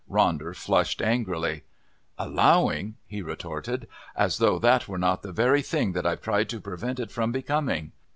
[0.09, 1.61] Ronder flushed angrily.
[2.17, 3.87] "Allowing!" he retorted.
[4.15, 7.31] "As though that were not the very thing that I've tried to prevent it from
[7.31, 7.91] becoming.